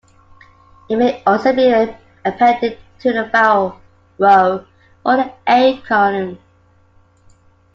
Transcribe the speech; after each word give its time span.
It 0.89 0.95
may 0.95 1.21
also 1.27 1.53
be 1.53 1.71
appended 2.25 2.79
to 3.01 3.13
the 3.13 3.29
vowel 3.31 3.79
row 4.17 4.65
or 5.05 5.15
the 5.17 5.31
"a" 5.47 5.77
column. 5.81 6.39